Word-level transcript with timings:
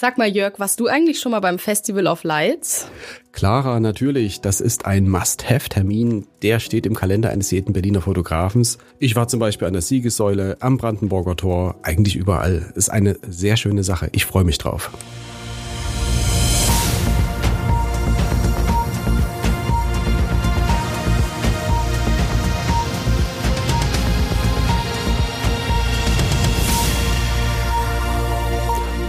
Sag 0.00 0.16
mal, 0.16 0.34
Jörg, 0.34 0.58
warst 0.58 0.80
du 0.80 0.86
eigentlich 0.86 1.20
schon 1.20 1.32
mal 1.32 1.40
beim 1.40 1.58
Festival 1.58 2.06
of 2.06 2.24
Lights? 2.24 2.88
Clara, 3.32 3.80
natürlich. 3.80 4.40
Das 4.40 4.62
ist 4.62 4.86
ein 4.86 5.06
Must-Have-Termin. 5.10 6.26
Der 6.40 6.58
steht 6.58 6.86
im 6.86 6.94
Kalender 6.94 7.28
eines 7.28 7.50
jeden 7.50 7.74
Berliner 7.74 8.00
Fotografens. 8.00 8.78
Ich 8.98 9.14
war 9.14 9.28
zum 9.28 9.40
Beispiel 9.40 9.68
an 9.68 9.74
der 9.74 9.82
Siegessäule, 9.82 10.56
am 10.60 10.78
Brandenburger 10.78 11.36
Tor, 11.36 11.74
eigentlich 11.82 12.16
überall. 12.16 12.72
Ist 12.74 12.88
eine 12.88 13.18
sehr 13.28 13.58
schöne 13.58 13.84
Sache. 13.84 14.08
Ich 14.12 14.24
freue 14.24 14.44
mich 14.44 14.56
drauf. 14.56 14.90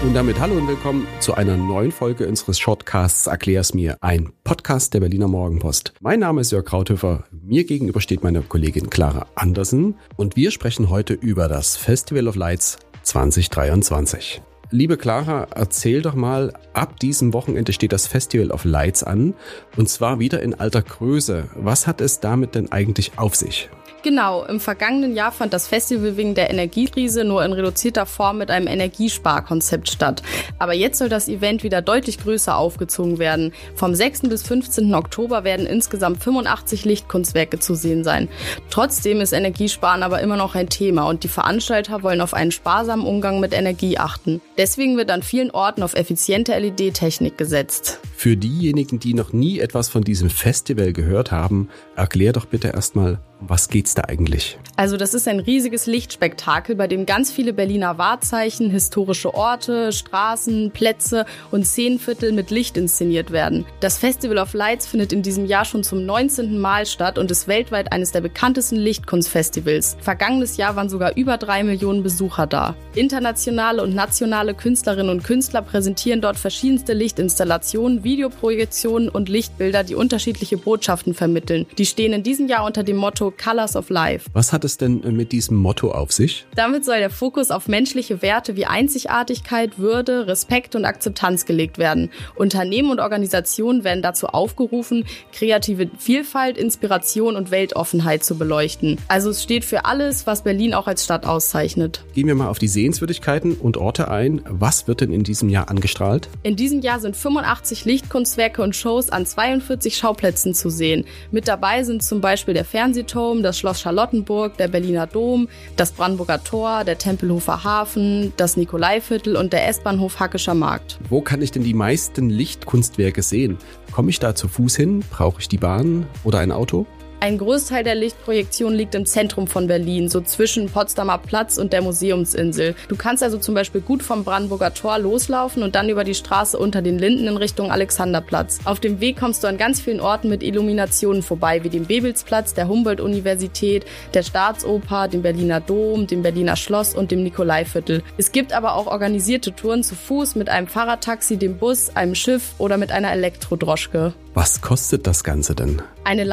Und 0.03 0.15
damit 0.15 0.39
hallo 0.39 0.55
und 0.55 0.67
willkommen 0.67 1.05
zu 1.19 1.35
einer 1.35 1.57
neuen 1.57 1.91
Folge 1.91 2.27
unseres 2.27 2.57
Shortcasts 2.57 3.27
Erklär's 3.27 3.75
mir, 3.75 3.97
ein 4.01 4.33
Podcast 4.43 4.95
der 4.95 4.99
Berliner 4.99 5.27
Morgenpost. 5.27 5.93
Mein 5.99 6.19
Name 6.21 6.41
ist 6.41 6.51
Jörg 6.51 6.65
Krauthöfer, 6.65 7.25
mir 7.31 7.65
gegenüber 7.65 8.01
steht 8.01 8.23
meine 8.23 8.41
Kollegin 8.41 8.89
Clara 8.89 9.27
Andersen 9.35 9.93
und 10.17 10.35
wir 10.35 10.49
sprechen 10.49 10.89
heute 10.89 11.13
über 11.13 11.47
das 11.47 11.77
Festival 11.77 12.27
of 12.27 12.35
Lights 12.35 12.79
2023. 13.03 14.41
Liebe 14.71 14.97
Clara, 14.97 15.47
erzähl 15.53 16.01
doch 16.01 16.15
mal, 16.15 16.51
ab 16.73 16.99
diesem 16.99 17.31
Wochenende 17.33 17.71
steht 17.71 17.91
das 17.91 18.07
Festival 18.07 18.49
of 18.49 18.65
Lights 18.65 19.03
an 19.03 19.35
und 19.77 19.87
zwar 19.87 20.17
wieder 20.17 20.41
in 20.41 20.55
alter 20.55 20.81
Größe. 20.81 21.49
Was 21.55 21.85
hat 21.85 22.01
es 22.01 22.19
damit 22.19 22.55
denn 22.55 22.71
eigentlich 22.71 23.11
auf 23.17 23.35
sich? 23.35 23.69
Genau, 24.03 24.43
im 24.45 24.59
vergangenen 24.59 25.15
Jahr 25.15 25.31
fand 25.31 25.53
das 25.53 25.67
Festival 25.67 26.17
wegen 26.17 26.33
der 26.33 26.49
Energiekrise 26.49 27.23
nur 27.23 27.45
in 27.45 27.53
reduzierter 27.53 28.07
Form 28.07 28.39
mit 28.39 28.49
einem 28.49 28.65
Energiesparkonzept 28.65 29.89
statt. 29.89 30.23
Aber 30.57 30.73
jetzt 30.73 30.97
soll 30.97 31.07
das 31.07 31.27
Event 31.27 31.61
wieder 31.61 31.83
deutlich 31.83 32.17
größer 32.17 32.57
aufgezogen 32.57 33.19
werden. 33.19 33.53
Vom 33.75 33.93
6. 33.93 34.21
bis 34.21 34.41
15. 34.41 34.95
Oktober 34.95 35.43
werden 35.43 35.67
insgesamt 35.67 36.23
85 36.23 36.83
Lichtkunstwerke 36.83 37.59
zu 37.59 37.75
sehen 37.75 38.03
sein. 38.03 38.27
Trotzdem 38.71 39.21
ist 39.21 39.33
Energiesparen 39.33 40.01
aber 40.01 40.21
immer 40.21 40.37
noch 40.37 40.55
ein 40.55 40.69
Thema 40.69 41.03
und 41.03 41.23
die 41.23 41.27
Veranstalter 41.27 42.01
wollen 42.01 42.21
auf 42.21 42.33
einen 42.33 42.51
sparsamen 42.51 43.05
Umgang 43.05 43.39
mit 43.39 43.53
Energie 43.53 43.99
achten. 43.99 44.41
Deswegen 44.57 44.97
wird 44.97 45.11
an 45.11 45.21
vielen 45.21 45.51
Orten 45.51 45.83
auf 45.83 45.93
effiziente 45.93 46.57
LED-Technik 46.57 47.37
gesetzt. 47.37 47.99
Für 48.21 48.37
diejenigen, 48.37 48.99
die 48.99 49.15
noch 49.15 49.33
nie 49.33 49.57
etwas 49.57 49.89
von 49.89 50.03
diesem 50.03 50.29
Festival 50.29 50.93
gehört 50.93 51.31
haben, 51.31 51.69
erklär 51.95 52.33
doch 52.33 52.45
bitte 52.45 52.67
erstmal, 52.67 53.19
was 53.39 53.69
geht's 53.69 53.95
da 53.95 54.03
eigentlich? 54.03 54.59
Also 54.75 54.97
das 54.97 55.13
ist 55.13 55.27
ein 55.27 55.39
riesiges 55.39 55.87
Lichtspektakel, 55.87 56.75
bei 56.75 56.87
dem 56.87 57.05
ganz 57.05 57.31
viele 57.31 57.53
Berliner 57.53 57.97
Wahrzeichen, 57.97 58.69
historische 58.69 59.33
Orte, 59.33 59.91
Straßen, 59.91 60.71
Plätze 60.71 61.25
und 61.49 61.65
Szenenviertel 61.65 62.31
mit 62.31 62.51
Licht 62.51 62.77
inszeniert 62.77 63.31
werden. 63.31 63.65
Das 63.79 63.97
Festival 63.97 64.37
of 64.37 64.53
Lights 64.53 64.85
findet 64.85 65.11
in 65.11 65.23
diesem 65.23 65.45
Jahr 65.45 65.65
schon 65.65 65.83
zum 65.83 66.05
19. 66.05 66.59
Mal 66.59 66.85
statt 66.85 67.17
und 67.17 67.31
ist 67.31 67.47
weltweit 67.47 67.91
eines 67.91 68.11
der 68.11 68.21
bekanntesten 68.21 68.75
Lichtkunstfestivals. 68.75 69.97
Vergangenes 69.99 70.57
Jahr 70.57 70.75
waren 70.75 70.89
sogar 70.89 71.17
über 71.17 71.37
drei 71.37 71.63
Millionen 71.63 72.03
Besucher 72.03 72.45
da. 72.45 72.75
Internationale 72.93 73.81
und 73.81 73.95
nationale 73.95 74.53
Künstlerinnen 74.53 75.09
und 75.09 75.23
Künstler 75.23 75.63
präsentieren 75.63 76.21
dort 76.21 76.37
verschiedenste 76.37 76.93
Lichtinstallationen, 76.93 78.03
Videoprojektionen 78.11 79.07
und 79.07 79.29
Lichtbilder, 79.29 79.85
die 79.85 79.95
unterschiedliche 79.95 80.57
Botschaften 80.57 81.13
vermitteln. 81.13 81.65
Die 81.77 81.85
stehen 81.85 82.11
in 82.11 82.23
diesem 82.23 82.49
Jahr 82.49 82.65
unter 82.65 82.83
dem 82.83 82.97
Motto 82.97 83.31
Colors 83.31 83.77
of 83.77 83.89
Life. 83.89 84.29
Was 84.33 84.51
hat 84.51 84.65
es 84.65 84.75
denn 84.75 84.99
mit 85.15 85.31
diesem 85.31 85.55
Motto 85.55 85.91
auf 85.91 86.11
sich? 86.11 86.45
Damit 86.55 86.83
soll 86.83 86.97
der 86.97 87.09
Fokus 87.09 87.51
auf 87.51 87.69
menschliche 87.69 88.21
Werte 88.21 88.57
wie 88.57 88.65
Einzigartigkeit, 88.65 89.79
Würde, 89.79 90.27
Respekt 90.27 90.75
und 90.75 90.83
Akzeptanz 90.83 91.45
gelegt 91.45 91.77
werden. 91.77 92.09
Unternehmen 92.35 92.91
und 92.91 92.99
Organisationen 92.99 93.85
werden 93.85 94.03
dazu 94.03 94.27
aufgerufen, 94.27 95.05
kreative 95.31 95.89
Vielfalt, 95.97 96.57
Inspiration 96.57 97.37
und 97.37 97.49
Weltoffenheit 97.49 98.25
zu 98.25 98.37
beleuchten. 98.37 98.97
Also 99.07 99.29
es 99.29 99.41
steht 99.41 99.63
für 99.63 99.85
alles, 99.85 100.27
was 100.27 100.43
Berlin 100.43 100.73
auch 100.73 100.87
als 100.87 101.05
Stadt 101.05 101.25
auszeichnet. 101.25 102.03
Gehen 102.13 102.27
wir 102.27 102.35
mal 102.35 102.49
auf 102.49 102.59
die 102.59 102.67
Sehenswürdigkeiten 102.67 103.53
und 103.53 103.77
Orte 103.77 104.11
ein. 104.11 104.41
Was 104.49 104.89
wird 104.89 104.99
denn 104.99 105.13
in 105.13 105.23
diesem 105.23 105.47
Jahr 105.47 105.69
angestrahlt? 105.69 106.27
In 106.43 106.57
diesem 106.57 106.81
Jahr 106.81 106.99
sind 106.99 107.15
85 107.15 107.85
Lichtkunstwerke 108.01 108.61
und 108.61 108.75
Shows 108.75 109.09
an 109.09 109.25
42 109.25 109.95
Schauplätzen 109.95 110.53
zu 110.53 110.69
sehen. 110.69 111.05
Mit 111.31 111.47
dabei 111.47 111.83
sind 111.83 112.03
zum 112.03 112.19
Beispiel 112.19 112.53
der 112.53 112.65
Fernsehturm, 112.65 113.11
Turm, 113.11 113.43
das 113.43 113.59
Schloss 113.59 113.81
Charlottenburg, 113.81 114.57
der 114.57 114.67
Berliner 114.67 115.05
Dom, 115.05 115.49
das 115.75 115.91
Brandenburger 115.91 116.43
Tor, 116.43 116.83
der 116.85 116.97
Tempelhofer 116.97 117.63
Hafen, 117.63 118.31
das 118.37 118.57
Nikolaiviertel 118.57 119.35
und 119.35 119.53
der 119.53 119.67
S-Bahnhof 119.67 120.19
Hackescher 120.19 120.53
Markt. 120.53 120.97
Wo 121.09 121.21
kann 121.21 121.41
ich 121.41 121.51
denn 121.51 121.63
die 121.63 121.73
meisten 121.73 122.29
Lichtkunstwerke 122.29 123.21
sehen? 123.21 123.57
Komme 123.91 124.09
ich 124.09 124.19
da 124.19 124.33
zu 124.33 124.47
Fuß 124.47 124.77
hin? 124.77 125.03
Brauche 125.09 125.41
ich 125.41 125.49
die 125.49 125.57
Bahn 125.57 126.05
oder 126.23 126.39
ein 126.39 126.51
Auto? 126.51 126.85
Ein 127.23 127.37
Großteil 127.37 127.83
der 127.83 127.93
Lichtprojektion 127.93 128.73
liegt 128.73 128.95
im 128.95 129.05
Zentrum 129.05 129.45
von 129.45 129.67
Berlin, 129.67 130.09
so 130.09 130.21
zwischen 130.21 130.71
Potsdamer 130.71 131.19
Platz 131.19 131.59
und 131.59 131.71
der 131.71 131.83
Museumsinsel. 131.83 132.73
Du 132.87 132.95
kannst 132.95 133.21
also 133.21 133.37
zum 133.37 133.53
Beispiel 133.53 133.81
gut 133.81 134.01
vom 134.01 134.23
Brandenburger 134.23 134.73
Tor 134.73 134.97
loslaufen 134.97 135.61
und 135.61 135.75
dann 135.75 135.87
über 135.89 136.03
die 136.03 136.15
Straße 136.15 136.57
unter 136.57 136.81
den 136.81 136.97
Linden 136.97 137.27
in 137.27 137.37
Richtung 137.37 137.71
Alexanderplatz. 137.71 138.61
Auf 138.65 138.79
dem 138.79 139.01
Weg 139.01 139.19
kommst 139.19 139.43
du 139.43 139.47
an 139.47 139.59
ganz 139.59 139.79
vielen 139.79 139.99
Orten 139.99 140.29
mit 140.29 140.41
Illuminationen 140.41 141.21
vorbei, 141.21 141.63
wie 141.63 141.69
dem 141.69 141.85
Bebelsplatz, 141.85 142.55
der 142.55 142.67
Humboldt-Universität, 142.67 143.85
der 144.15 144.23
Staatsoper, 144.23 145.07
dem 145.07 145.21
Berliner 145.21 145.61
Dom, 145.61 146.07
dem 146.07 146.23
Berliner 146.23 146.55
Schloss 146.55 146.95
und 146.95 147.11
dem 147.11 147.21
Nikolaiviertel. 147.21 148.01
Es 148.17 148.31
gibt 148.31 148.51
aber 148.51 148.73
auch 148.73 148.87
organisierte 148.87 149.55
Touren 149.55 149.83
zu 149.83 149.93
Fuß 149.93 150.33
mit 150.33 150.49
einem 150.49 150.65
Fahrradtaxi, 150.65 151.37
dem 151.37 151.59
Bus, 151.59 151.95
einem 151.95 152.15
Schiff 152.15 152.55
oder 152.57 152.77
mit 152.77 152.91
einer 152.91 153.11
Elektrodroschke. 153.11 154.15
Was 154.33 154.61
kostet 154.61 155.07
das 155.07 155.25
Ganze 155.25 155.55
denn? 155.55 155.81
Eine 156.05 156.23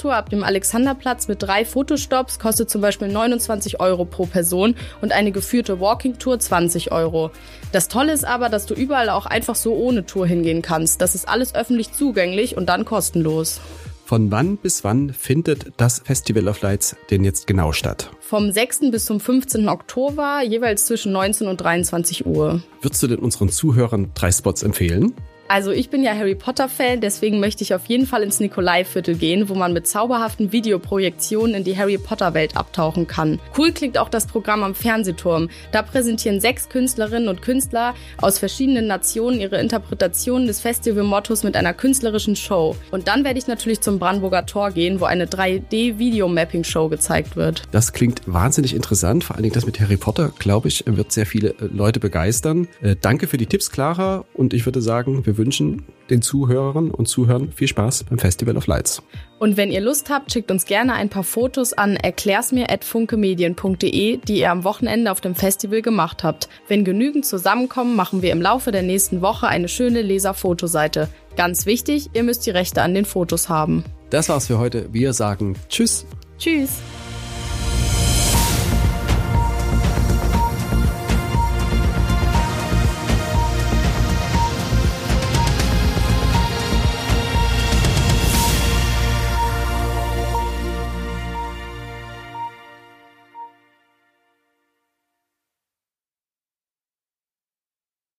Leitziegen-Bustour 0.00 0.14
ab 0.14 0.30
dem 0.30 0.42
Alexanderplatz 0.42 1.28
mit 1.28 1.42
drei 1.42 1.64
Fotostops 1.64 2.38
kostet 2.38 2.70
zum 2.70 2.80
Beispiel 2.80 3.08
29 3.08 3.80
Euro 3.80 4.04
pro 4.04 4.26
Person 4.26 4.74
und 5.00 5.12
eine 5.12 5.32
geführte 5.32 5.80
Walking-Tour 5.80 6.38
20 6.38 6.92
Euro. 6.92 7.30
Das 7.72 7.88
Tolle 7.88 8.12
ist 8.12 8.24
aber, 8.24 8.48
dass 8.48 8.66
du 8.66 8.74
überall 8.74 9.10
auch 9.10 9.26
einfach 9.26 9.54
so 9.54 9.74
ohne 9.74 10.06
Tour 10.06 10.26
hingehen 10.26 10.62
kannst. 10.62 11.00
Das 11.00 11.14
ist 11.14 11.28
alles 11.28 11.54
öffentlich 11.54 11.92
zugänglich 11.92 12.56
und 12.56 12.68
dann 12.68 12.84
kostenlos. 12.84 13.60
Von 14.04 14.32
wann 14.32 14.56
bis 14.56 14.82
wann 14.82 15.12
findet 15.12 15.72
das 15.76 16.00
Festival 16.00 16.48
of 16.48 16.62
Lights 16.62 16.96
denn 17.12 17.22
jetzt 17.22 17.46
genau 17.46 17.72
statt? 17.72 18.10
Vom 18.18 18.50
6. 18.50 18.90
bis 18.90 19.04
zum 19.04 19.20
15. 19.20 19.68
Oktober, 19.68 20.40
jeweils 20.44 20.86
zwischen 20.86 21.12
19 21.12 21.46
und 21.46 21.60
23 21.60 22.26
Uhr. 22.26 22.60
Würdest 22.80 23.02
du 23.04 23.06
denn 23.06 23.20
unseren 23.20 23.50
Zuhörern 23.50 24.10
drei 24.14 24.32
Spots 24.32 24.64
empfehlen? 24.64 25.14
Also 25.50 25.72
ich 25.72 25.90
bin 25.90 26.04
ja 26.04 26.14
Harry 26.14 26.36
Potter-Fan, 26.36 27.00
deswegen 27.00 27.40
möchte 27.40 27.64
ich 27.64 27.74
auf 27.74 27.86
jeden 27.86 28.06
Fall 28.06 28.22
ins 28.22 28.38
Nikolaiviertel 28.38 29.16
gehen, 29.16 29.48
wo 29.48 29.56
man 29.56 29.72
mit 29.72 29.88
zauberhaften 29.88 30.52
Videoprojektionen 30.52 31.56
in 31.56 31.64
die 31.64 31.76
Harry 31.76 31.98
Potter-Welt 31.98 32.56
abtauchen 32.56 33.08
kann. 33.08 33.40
Cool 33.58 33.72
klingt 33.72 33.98
auch 33.98 34.08
das 34.08 34.28
Programm 34.28 34.62
am 34.62 34.76
Fernsehturm. 34.76 35.50
Da 35.72 35.82
präsentieren 35.82 36.40
sechs 36.40 36.68
Künstlerinnen 36.68 37.28
und 37.28 37.42
Künstler 37.42 37.96
aus 38.18 38.38
verschiedenen 38.38 38.86
Nationen 38.86 39.40
ihre 39.40 39.60
Interpretationen 39.60 40.46
des 40.46 40.60
Festivalmottos 40.60 41.42
mit 41.42 41.56
einer 41.56 41.74
künstlerischen 41.74 42.36
Show. 42.36 42.76
Und 42.92 43.08
dann 43.08 43.24
werde 43.24 43.40
ich 43.40 43.48
natürlich 43.48 43.80
zum 43.80 43.98
Brandenburger 43.98 44.46
Tor 44.46 44.70
gehen, 44.70 45.00
wo 45.00 45.06
eine 45.06 45.26
3D-Video-Mapping-Show 45.26 46.88
gezeigt 46.88 47.34
wird. 47.34 47.64
Das 47.72 47.92
klingt 47.92 48.22
wahnsinnig 48.26 48.72
interessant, 48.72 49.24
vor 49.24 49.34
allen 49.34 49.42
Dingen 49.42 49.54
das 49.54 49.66
mit 49.66 49.80
Harry 49.80 49.96
Potter, 49.96 50.30
glaube 50.38 50.68
ich, 50.68 50.84
wird 50.86 51.10
sehr 51.10 51.26
viele 51.26 51.48
äh, 51.48 51.64
Leute 51.72 51.98
begeistern. 51.98 52.68
Äh, 52.82 52.94
danke 53.00 53.26
für 53.26 53.36
die 53.36 53.46
Tipps, 53.46 53.72
Clara, 53.72 54.24
und 54.32 54.54
ich 54.54 54.64
würde 54.64 54.80
sagen, 54.80 55.26
wir 55.26 55.39
wünschen 55.40 55.82
den 56.10 56.22
Zuhörern 56.22 56.90
und 56.90 57.06
Zuhörern 57.06 57.52
viel 57.52 57.68
Spaß 57.68 58.04
beim 58.04 58.18
Festival 58.18 58.56
of 58.56 58.66
Lights. 58.66 59.02
Und 59.38 59.56
wenn 59.56 59.72
ihr 59.72 59.80
Lust 59.80 60.10
habt, 60.10 60.32
schickt 60.32 60.50
uns 60.50 60.66
gerne 60.66 60.92
ein 60.92 61.08
paar 61.08 61.24
Fotos 61.24 61.72
an 61.72 61.96
erklärsmir.funkemedien.de, 61.96 64.18
die 64.18 64.38
ihr 64.38 64.50
am 64.50 64.64
Wochenende 64.64 65.10
auf 65.10 65.22
dem 65.22 65.34
Festival 65.34 65.80
gemacht 65.80 66.22
habt. 66.24 66.50
Wenn 66.68 66.84
genügend 66.84 67.24
zusammenkommen, 67.24 67.96
machen 67.96 68.20
wir 68.20 68.32
im 68.32 68.42
Laufe 68.42 68.70
der 68.70 68.82
nächsten 68.82 69.22
Woche 69.22 69.48
eine 69.48 69.68
schöne 69.68 70.02
Leser-Fotoseite. 70.02 71.08
Ganz 71.36 71.64
wichtig, 71.64 72.10
ihr 72.12 72.22
müsst 72.22 72.44
die 72.44 72.50
Rechte 72.50 72.82
an 72.82 72.92
den 72.92 73.06
Fotos 73.06 73.48
haben. 73.48 73.82
Das 74.10 74.28
war's 74.28 74.48
für 74.48 74.58
heute. 74.58 74.92
Wir 74.92 75.14
sagen 75.14 75.56
Tschüss. 75.68 76.04
Tschüss. 76.38 76.82